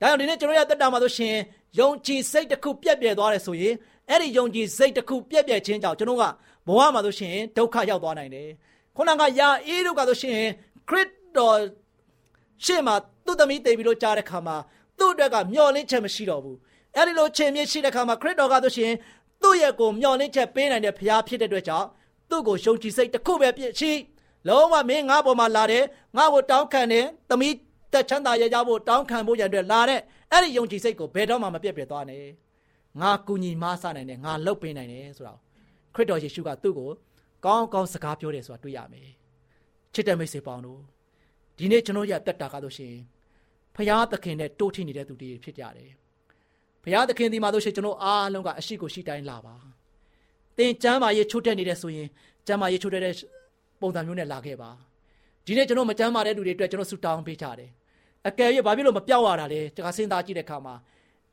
[0.00, 1.34] ဒါကြောင့်ဒီနေ့ကျွန်တော်ရဲ့အသက်တာမှာဆိုရှင်
[1.80, 3.74] ယုံကြည်စိတ်တစ်ခုပြက်ပြက်သွားတယ်ဆိုရင်
[4.10, 6.24] အဲ့ဒီယုံကြည်စိတ်တစ်ခုပြက်ပြက်ခြင်းကြောင့်ကျွန်တော်က
[6.68, 8.48] ဘဝမှာဆိုရှင်ဒုက္ခရောက်သွားနိုင်တယ်
[8.96, 10.40] ခုနကယာအေးတို့ကဆိုရှင်
[10.88, 11.58] ခရစ်တော်
[12.64, 12.94] ရှေ့မှာ
[13.26, 14.56] သူ့သမီးတည်ပြီးတော့ကြားတဲ့ခါမှာ
[14.98, 16.58] သူ့အတွက်ကမျော်လင့်ချက်မရှိတော့ဘူး
[16.94, 18.92] အဲ့ဒီလိုခြင်းမြင့်ရှိတဲ့ခါမှာခရစ်တော်ကဆိုရှင်
[19.42, 21.86] သူ့ရဲ့ကိုမျော်လင့်ချက်ပေးနိုင်တဲ့ဘုရားဖြစ်တဲ့အတွက်ကြောင့်
[22.30, 23.92] သူ့ကိုယုံကြည်စိတ်တစ်ခုပဲပြည့်ရှိ
[24.48, 25.84] လုံးဝမင်းငါ့ပေါ်မှာလာတယ်
[26.16, 27.54] ငါ့ကိုတောင်းခံတယ်သမီး
[27.92, 30.00] တက်ချမ်းသာရကြဖို့တောင်းခံဖို့ရတဲ့လာတဲ့
[30.32, 32.24] အဲ့ဒီယုံကြည်စိတ်ကိုဘယ်တော့မှမပြတ်ပြတ်သွားနဲ့
[33.00, 35.34] ငါကူညီမဆနိုင်တယ်ငါလှုပ်ပေးနိုင်တယ်ဆိုတာ
[35.98, 36.90] ခရစ်တော်ယေရှုကသူ့ကို
[37.44, 39.08] ကောင်းကောင်းစကားပြောတယ်ဆိုတာတွေ့ရမယ်
[39.94, 40.80] ချစ်တဲ့မိတ်ဆွေပေါင်းတို့
[41.58, 43.00] ဒီနေ့ကျွန်တော်ရတက်တာကားလို့ရှိရင်
[43.76, 45.90] ဖရာသခင်နဲ့တိုးထိနေတဲ့သူတွေဖြစ်ကြတယ်
[46.84, 49.54] ဖရာသခင်ဒီမှာလို့ရှိရင်ကျွန်တော်အားလုံးကအရှိကိုရှိတိုင်းလာပါ
[50.56, 52.08] သင်ကျမ်းမာရေးချိုးတက်နေတဲ့ဆိုရင်
[52.46, 53.14] ကျမ်းမာရေးချိုးတက်တဲ့
[53.80, 54.70] ပုံစံမျိုးနဲ့လာခဲ့ပါ
[55.46, 57.70] ဒီနေ့ကျွန်တော်မကျမ်းမာတဲ့လူတွေအတွက်ကျွန်တော်ဆူတောင်းပေးကြတယ်
[58.28, 60.74] အကယ်၍ဘာဖြစ်လို့မပြောက်ရတာလဲတခါစဉ်းစားကြည့်တဲ့အခါမှာ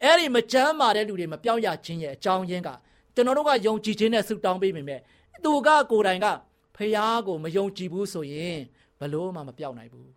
[0.04, 2.69] အဲ့ဒီမကျမ်းမာတဲ့လူတွေမပြောက်ရခြင်းရဲ့အကြောင်းရင်းက
[3.15, 5.01] ကျွန်တော်တို့ကယုံကြည်ခြင်းနဲ့ဆူတောင်းပေးမိမယ်
[5.43, 6.28] သူကကိုယ်တိုင်က
[6.75, 6.97] ဖះ
[7.28, 8.58] ကိုမယုံကြည်ဘူးဆိုရင်
[8.99, 10.10] ဘလို့မှမပြောက်နိုင်ဘူး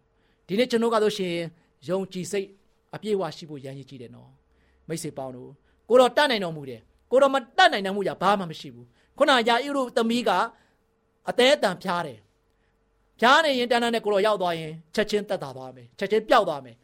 [0.47, 1.35] ဒီနေ့ကျွန်တော်ကဆိုရှင်
[1.89, 2.49] ယုံကြည်စိတ်
[2.95, 4.31] အပြည့်အဝရှိဖို့ရန်ရည်ကြည့်တယ်နော်
[4.89, 5.51] မိတ်ဆွေပေါင်းတို့
[5.89, 6.81] ကိုတော့တတ်နိုင်တော်မူတယ်
[7.11, 8.87] ကိုတော့မတတ်နိုင်တဲ့မှုရဘာမှမရှိဘူး
[9.19, 10.31] ခုနယာဣရုသမီးက
[11.29, 12.19] အသေးအတန်ဖျားတယ်
[13.21, 16.77] ဖျားနေရင်တန်းတန်းနဲ့ကိုတော့ရောက်သွားရင်ချက်ချင်းတက်တာသွားမယ်ချက်ချင်းပျောက်သွားမယ်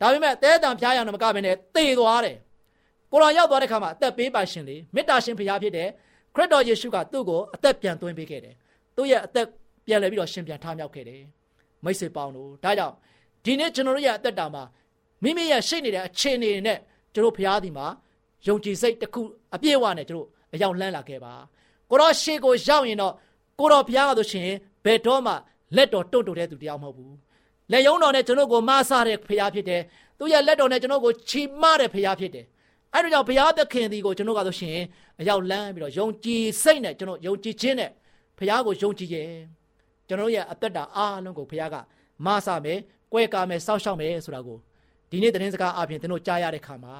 [0.00, 2.36] ဒါပေမဲ့အသေးအတန်ဖျားရအောင်မကဘဲနဲ့တေသွားတယ်
[3.12, 5.88] ကိုတော်ရောက်သွားတဲ့ခါမှာအသက်ပေးပါရှင်လေမေတ္တာရှင်ဖရားဖြစ်တဲ့
[6.34, 8.54] ခရစ်တော်ယေရှုကသူ့ကိုအသက်ပြန်သွင်းပေးခဲ့တယ်
[8.96, 9.46] သူ့ရဲ့အသက်
[9.86, 11.22] ပြန်လဲပြီးတော့ရှင်ပြန်ထမြောက်ခဲ့တယ်
[11.84, 12.94] မိတ်ဆွေပေါင်းတို့ဒါကြောင့်
[13.44, 14.62] ဒီနေ့ကျွန်တော်တို့ရဲ့အသက်တာမှာ
[15.22, 16.78] မိမိရဲ့ရှိနေတဲ့အခြေအနေနဲ့
[17.14, 17.86] ကျွန်တော်ဖရားဒီမှာ
[18.46, 19.22] ယုံကြည်စိတ်တစ်ခု
[19.54, 21.32] အပြည့်အဝနဲ့ကျွန်တော်အရောက်လှမ်းလာခဲ့ပါ
[21.90, 23.14] ကိုတော်ရှေ့ကိုရောက်ရင်တော့
[23.58, 24.48] ကိုတော်ဘုရားကဆိုရှင်
[24.84, 25.32] ဘယ်တော့မှ
[25.76, 27.16] လက်တော်တုတ်တုတ်တဲ့သူတရားမဟုတ်ဘူး
[27.72, 29.82] လက်ယုံတော်နဲ့ကျွန်တော်ကိုမဆတဲ့ဖရားဖြစ်တယ်
[30.18, 32.46] သူရဲ့လက်တော်နဲ့ကျွန်တော်ကိုချီမတဲ့ဖရားဖြစ်တယ်
[32.94, 34.78] အဲ့ဒါကြောင့်ဘုရားသခင်ဒီကိုကျွန်တော်ကဆိုရှင်
[35.20, 37.90] အရောက်လန်းပြီးတော့ယုံကြည်စိတ်နဲ့ကျွန်တော်ယုံကြည်ခြင်းနဲ့
[38.38, 39.30] ဘုရားကိုယုံကြည်ရဲ့
[40.08, 41.76] ကျွန်တော်ရဲ့အသက်တာအားလုံးကိုဘုရားက
[42.26, 42.78] မဆမယ်၊
[43.12, 44.58] ကွဲကားမယ်၊စောက်ရှောက်မယ်ဆိုတာကို
[45.10, 46.96] ဒီနေ့သတင်းစကားအပြင်သင်တို့ကြားရတဲ့ခါမှာ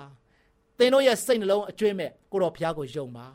[0.78, 3.26] သင်တို့ရဲ့စိတ်နှလုံးအကျွမ်းမဲ့ကိုတော်ဘုရားကိုယုံပါ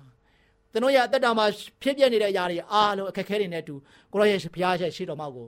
[0.72, 1.46] သင်တို့ရဲ့အသက်တာမှာ
[1.82, 3.76] ဖြစ်ပြနေတဲ့အရာတွေအားလုံးအခက်အခဲတွေနဲ့အတူ
[4.12, 5.48] ကိုတော်ရဲ့ဘုရားရဲ့ရှိတော်မောက်ကို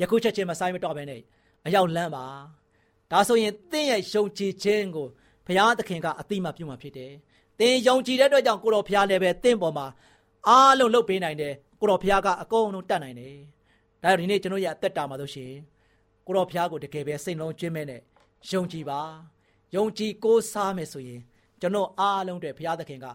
[0.00, 1.20] ယခုချက်ချင်းမဆိုင်မတော့ဘဲနဲ့
[1.66, 2.24] အရောက်လမ်းပါ
[3.10, 5.06] ဒါဆိုရင်သင်ရဲ့ယုံကြည်ခြင်းကို
[5.50, 7.12] ဘုရားသခင်ကအတိမပြုမှာဖြစ်တယ်
[7.58, 9.86] သင်ယုံကြည်တဲ့အတွက်ကြောင့်ကိုတော်ဘုရားလည်းပဲသင်ပေါ်မှာ
[10.48, 13.34] အားလုံးလုပ်ပေးနိုင်တယ်ကိုတော်ဘုရားကအကုန်လုံးတတ်နိုင်တယ်
[14.02, 15.52] ဒါကြောင့်ဒီနေ့ကျွန်တော်ရဲ့အသက်တာမှာဆိုရှင်
[16.26, 18.00] ကိုတော်ဘုရားကိုတကယ်ပဲစိတ်လုံးကျွင်းမဲ့နဲ့
[18.50, 19.00] ယုံကြည်ပါ
[19.74, 21.20] ယုံကြည်ကိုးစားမယ်ဆိုရင်
[21.60, 23.06] ကျွန်တော်အားလုံးတွေဘုရားသခင်က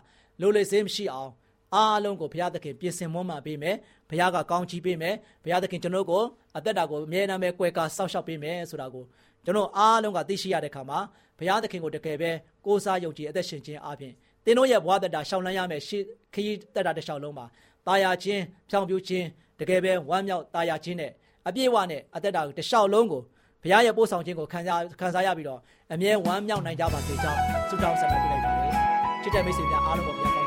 [0.41, 1.31] လိုလေစေးမရှိအောင်
[1.75, 3.75] အားလုံးကိုဘုရားသခင်ပြင်ဆင်မွမ်းမပေးမယ်
[4.09, 6.23] ဘုရားကကောင်းချီးပေးမယ်ဘုရားသခင်ကျွန်တော်ကို
[6.57, 9.03] အသက်တာကိုအမြဲတမ်းပဲကွယ်ကာစောင့်ရှောက်ပေးမယ်ဆိုတာကို
[9.45, 10.99] ကျွန်တော်အားလုံးကသိရှိရတဲ့အခါမှာ
[11.39, 12.31] ဘုရားသခင်ကိုတကယ်ပဲ
[12.65, 14.13] ကိုးစားယုံကြည်အသက်ရှင်ခြင်းအပြင်
[14.45, 15.97] သင်တို့ရဲ့ဘဝတတာရှောင်လန်းရမယ်ရှိ
[16.33, 17.45] ခရီးတက်တာတစ်လျှောက်လုံးမှာ
[17.87, 19.27] တာယာခြင်းဖြောင်ပြူခြင်း
[19.59, 21.11] တကယ်ပဲဝမ်းမြောက်တာယာခြင်းနဲ့
[21.47, 23.21] အပြည့်အဝနဲ့အသက်တာတစ်လျှောက်လုံးကို
[23.61, 25.59] ဘုရားရဲ့ပို့ဆောင်ခြင်းကိုခံစားခံစားရပြီးတော့
[25.93, 28.73] အမြဲဝမ်းမြောက်နိုင်ကြပါစေကြောင်းဆုတောင်းဆက်ပေးလိုက်ပါတယ်
[29.21, 30.44] ချစ်တဲ့မိတ်ဆွေများအားလုံးကိုဘုရား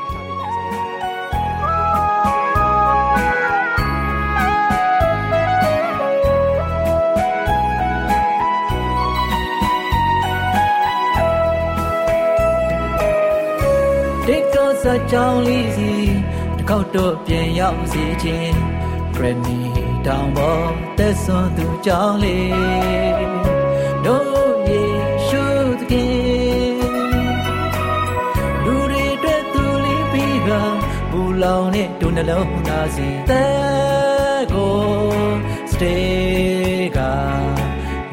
[14.79, 15.91] ဒီတော့စကြောင်းလေးစီ
[16.57, 18.57] တစ်ခေါက်တော့ပြန်ရောက်စီခြင်း
[19.15, 19.59] Grammy
[20.07, 23.25] တောင်ပေါ်သက်စွန်သူကြောင်းလေး
[24.05, 24.83] တို့ယေ
[25.27, 25.43] ရှု
[25.79, 26.79] သခင်
[28.63, 30.49] လူတွေအတွက်သူလေးပြီးက
[31.11, 34.77] ဘူလောင်နဲ့ဒုနှလုံးသားစီသက်ကို
[35.71, 36.99] stay က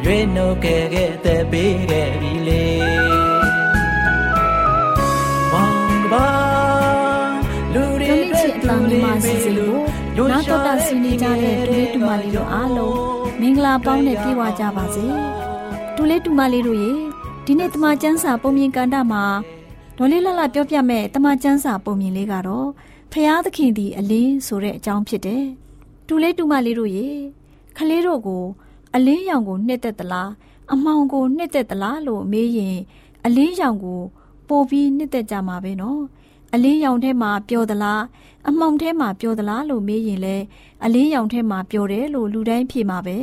[0.05, 3.16] ရွေးနှုတ်ခဲ့ခဲ့တဲ့ပေးခဲ့ပြီလေ
[10.85, 12.99] ဆင်းနေကြတဲ့တူလေးတူမလေးတို့အားလုံး
[13.41, 15.05] မင်္ဂလာပေါင်းနဲ့ပြည့်ဝကြပါစေ
[15.97, 16.93] တူလေးတူမလေးတို့ရေ
[17.45, 19.25] ဒီနေ့တမချန်းစာပုံမြင်ကန်တာမှာ
[19.97, 22.69] ဒေါ်လေးလှလှပြောပြမဲ့တမချန်းစာပုံမြင်လေးကတော့
[23.13, 25.45] ဖျားသခင်ဒီအလင်းဆိုတဲ့အကြောင်းဖြစ်တယ်
[26.09, 27.09] တူလေးတူမလေးတို့ရေ
[27.77, 28.45] ခလေးတို့ကို
[28.95, 30.31] အလင်းရောင်ကိုနှစ်သက်သလား
[30.73, 32.79] အမောင်ကိုနှစ်သက်သလားလို့မေးရင်
[33.25, 34.01] အလင်းရောင်ကို
[34.49, 36.01] ပို့ပြီးနှစ်သက်ကြမှာပဲနော်
[36.57, 38.03] အလင်းရောင်ထဲမှာပျော်သလား
[38.49, 40.37] အမှောင်ထဲမှာပျော်သလားလို့မေးရင်လဲ
[40.85, 43.17] အလင်းရောင်ထဲမှာပျော်တယ်လို့လူတိုင်းဖြေမှာပဲ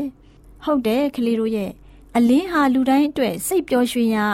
[0.64, 1.72] ဟုတ်တယ်ကလေးတို့ရဲ့
[2.16, 4.26] အလင်းဟာလူတိုင်းအတွက်စိတ်ပျော်ရွှင်ရာ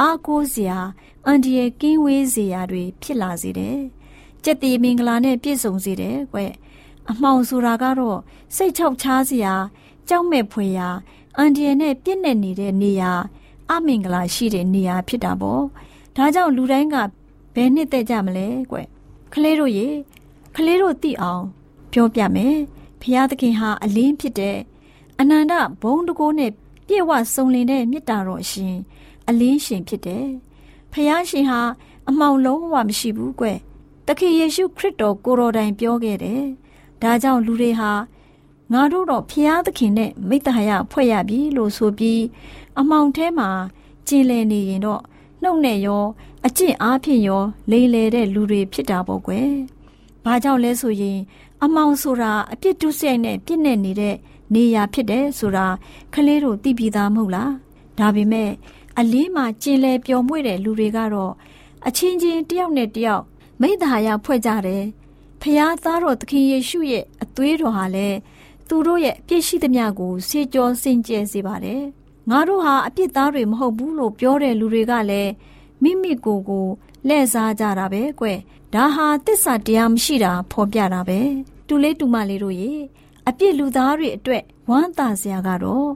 [0.00, 0.78] အားကိုးစရာ
[1.26, 3.78] အန်ဒီရဲ့ကင်းဝေးစရာတွေဖြစ်လာစေတယ်
[4.44, 6.38] ကြက်တီမင်္ဂလာနဲ့ပြည့်စုံစေတယ်ကွ
[7.10, 8.18] အမှောင်ဆိုတာကတော့
[8.56, 9.54] စိတ်ချောက်ချားစရာ
[10.08, 10.88] ကြောက်မဲ့ဖွယ်ရာ
[11.36, 13.12] အန်ဒီရဲ့နဲ့ပြည့်နေနေတဲ့နေရာ
[13.70, 15.62] အမင်္ဂလာရှိတဲ့နေရာဖြစ်တာပေါ့
[16.16, 16.96] ဒါကြောင့်လူတိုင်းက
[17.54, 18.76] ဘယ်နှစ်သက်ကြမလဲကွ
[19.32, 19.88] ကလေးတို့ရေ
[20.56, 21.44] ကလေးတို့သိအောင်
[21.92, 22.56] ပြောပြမယ်
[23.00, 24.58] ဖျားသခင်ဟာအလင်းဖြစ်တဲ့
[25.20, 26.52] အနန္တဘုံတကိုးနဲ့
[26.86, 28.76] ပြည့်ဝစုံလင်တဲ့မေတ္တာတော်ရှင်
[29.28, 30.26] အလင်းရှင်ဖြစ်တယ်
[30.92, 31.60] ဖျားရှင်ဟာ
[32.08, 33.46] အမှောင်လုံးဝမရှိဘူးကွ
[34.06, 36.44] တခင်ယေရှုခရစ်တော်ကိုတော်တိုင်ပြောခဲ့တယ်
[37.02, 37.90] ဒါကြောင့်လူတွေဟာ
[38.72, 42.22] ငါတို့တော့ဖျားသခင်နဲ့မိတ္တဟာယဖွဲ့ရပြီလို့ဆိုပြီး
[42.78, 43.50] အမှောင်ထဲမှာ
[44.06, 45.02] ကျင်လည်နေရင်တော့
[45.42, 46.04] နှုတ်နဲ့ရော
[46.46, 49.50] အကျင့်အားဖြင့်ရော လိမ်လေတဲ့လူတွေဖြစ်တာပေါ့ကွယ်။
[50.24, 51.18] ဘာကြောင့်လဲဆိုရင်
[51.62, 54.16] အမောင်ဆိုတာအပြစ်ဒုစရိုက်နဲ့ပြစ်နေနေတဲ့
[54.54, 55.66] နေရာဖြစ်တယ်ဆိုတာ
[56.14, 57.50] ကလေးတို့သိပြီးသားမဟုတ်လား။
[57.98, 58.50] ဒါပေမဲ့
[58.98, 61.32] အလင်းမှာကျင်လေပျော်မွေ့တဲ့လူတွေကတော့
[61.86, 63.24] အချင်းချင်းတယောက်နဲ့တယောက်
[63.60, 64.84] မိသားရဖွဲ့ကြတယ်။
[65.42, 68.18] ဖျားသားတော်သခင်ယေရှုရဲ့အသွေးတော်ဟာလည်း
[68.68, 71.82] သူတို့ရဲ့အပြစ်ရှိသမျှကိုစေကြောစင်ကြယ်စေပါတယ်။
[72.30, 75.32] ငါတို့ဟာအပြစ်သားတွေမဟုတ်ဘူးလို့ပြောတဲ့လူတွေကလည်း
[75.82, 76.66] မိမိကိုယ်ကို
[77.06, 78.26] လှည့်စားကြတာပဲကွ
[78.74, 81.20] ဒါဟာတစ္ဆာတရားမရှိတာဖော်ပြတာပဲ
[81.68, 82.72] တူလေးတူမလေးတို့ရေ
[83.28, 85.88] အပြစ်လူသားတွေအတွက်ဝမ်းသာစရာကတော့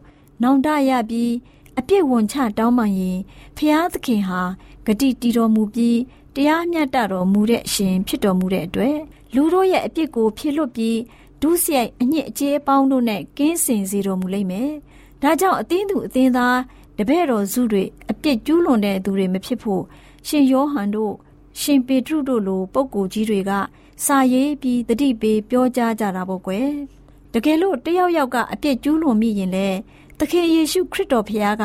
[0.42, 1.32] နောင်တရပြီး
[1.78, 3.18] အပြစ်ဝန်ချတောင်းပန်ရင်
[3.56, 4.42] ဖျားသခင်ဟာ
[4.86, 5.98] ဂတိတီတော်မူပြီး
[6.34, 8.98] တရားမျှတတော်မူတဲ့အရှင်ဖြစ်တော်မူတဲ့အတွက်
[9.34, 10.98] လူတို့ရဲ့အပြစ်ကိုဖြေလွတ်ပြီး
[11.42, 14.72] ဒုစရိုက်အညစ်အကြေးအပေါင်းတို့နဲ့ကင်းစင်စေတော်မူလိမ့်မယ်။
[15.24, 16.58] ဒါကြောင့်အသင်းသူအသင်းသား
[16.98, 19.82] တပည့်တော်စုတွေအပြစ်ကျူးလွန်တဲ့သူတွေမဖြစ်ဖို့
[20.26, 21.14] ရှင်ယောဟန်တို့
[21.60, 23.50] ရှင်ပေတရုတို့လိုပုဂ္ဂိုလ်ကြီးတွေက
[24.04, 26.68] စာရေးပြီးတတိပေးပြောကြားကြတာပေါ့ကွယ်
[27.32, 29.68] တကယ်လို့တယောက်ယောက်ကအပြစ်ကျူးလွန်မိရင်လေ
[30.18, 31.64] သခင်ယေရှုခရစ်တော်ဖခင်က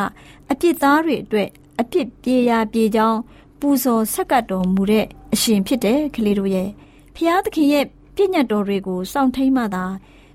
[0.51, 3.19] အပြစ်သားတွေအတွက်အပြစ်ပြေရာပြေကြောင်း
[3.59, 6.69] ပူဇော်ဆက်ကပ်တော်မူတဲ့အရှင်ဖြစ်တဲ့ကလေးတို့ရဲ့
[7.15, 9.85] ဖခင်သခင်ရဲ့ပြည့်ညတ်တော်တွေကိုစောင့်ထိန်မှသာ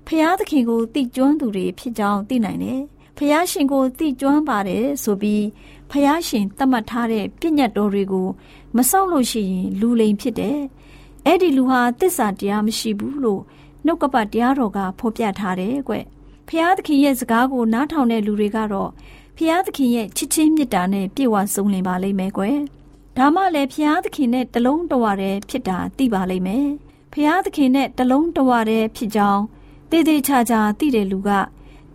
[0.05, 2.81] ဖခင်သခင်ကိုတည်ကျွမ်းသူတွေဖြစ်ကြောင်းသိနိုင်တယ်
[3.17, 5.45] ဖះရှင်ကိုသိကျွမ်းပါတယ်ဆိုပြီး
[5.89, 8.27] ဖះရှင်သတ်မှတ်ထားတဲ့ပြည့်ညတ်တော်တွေကို
[8.75, 10.59] မစောင့်လို့ရှိရင်လူလိမ်ဖြစ်တယ်။
[11.25, 13.41] အဲ့ဒီလူဟာတစ္ဆာတရားမရှိဘူးလို့
[13.85, 15.95] နှုတ်ကပတ်တရားတော်ကဖော်ပြထားတယ်ကွ။
[16.49, 18.91] ဖျားသခင်ရဲ့စကားကိုနားထောင်တဲ့လူတွေကတော့
[19.37, 22.43] ဖျားသခင်ရဲ့ချစ်ချင်းမေတ္တာနဲ့ပြည့်ဝစုံလင်ပါလိမ့်မယ်ကွ။
[23.17, 26.67] ဒါမှလည်းဖျားသခင်နဲ့တလုံးတဝရဲဖြစ်တာသိပါလိမ့်မယ်။
[27.13, 29.43] ဖျားသခင်နဲ့တလုံးတဝရဲဖြစ်ကြောင်း
[29.89, 31.29] တည်တည်ချာချာသိတဲ့လူက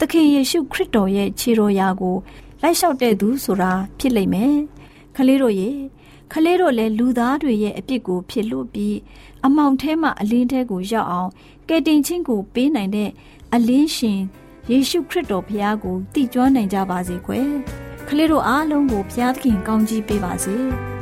[0.03, 2.17] သခင်ယေရှုခရစ်တော်ရဲ့ခြေတော်ရာကို
[2.63, 4.55] လိုက်လျှောက်တဲ့သူဆိုတာဖြစ်လိမ့်မယ်။
[5.17, 5.71] ခလေးတို့ရေ
[6.33, 8.97] ခလေးတို့လည်းလူသားတွေရဲ့အပြစ်ကိုဖြစ်လို့ပြီး
[9.47, 11.31] အမောင်ထဲမှာအလင်းထဲကိုရောက်အောင်
[11.69, 13.11] ကယ်တင်ခြင်းကိုပေးနိုင်တဲ့
[13.55, 14.21] အလင်းရှင်
[14.71, 17.41] ယေရှုခရစ်တော်ဘုရားကိုတည်ကျွမ်းနိုင်ကြပါစေခွဲ။
[18.09, 20.57] ခလေးတို့အားလုံးကိုဘုရားသခင်ကောင်းချီးပေးပါစေ။။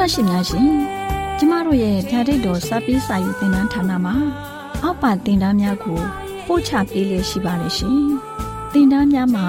[0.00, 0.70] ဗုဒ္ဓရှင်များရှင်
[1.38, 4.14] ကျမတို့ရဲ့ဓာတ်တော်စပေးစာယူသင်တန်းဌာနမှာ
[4.82, 6.00] အောက်ပါသင်တန်းများကို
[6.46, 8.00] ပို့ချပေးလျက်ရှိပါတယ်ရှင်။
[8.72, 9.46] သင်တန်းများမှာ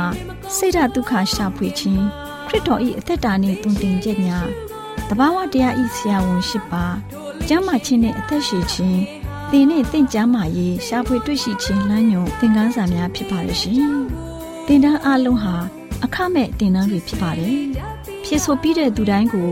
[0.56, 2.04] ဆိဒ္ဓတုခရှာဖွေခြင်း
[2.48, 4.48] ခရစ်တော်၏အသက်တာနှင့်တုန်တင်ချက်များ
[5.10, 6.86] တဘာဝတရားဤဆရာဝန်ရှိပါ
[7.48, 9.02] ကျမ်းမာခြင်းနဲ့အသက်ရှိခြင်း
[9.52, 13.84] သင်နဲ့တင့်ကြမာရေးရှားဖွေတွေ့ရှိခြင်းလမ်းညွန်သင်ခန်းစာများဖြစ်ပါရဲ့ရှင်။
[14.68, 15.56] သင်တန်းအလုံးဟာ
[16.04, 17.58] အခမဲ့သင်တန်းတွေဖြစ်ပါတယ်။
[18.26, 19.52] ဖြစ်ဆိုပြီးတဲ့သူတိုင်းကို